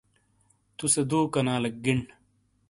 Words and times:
توسے 0.77 1.01
دوکنالیک 1.09 1.75
گݨ۔ 1.85 1.97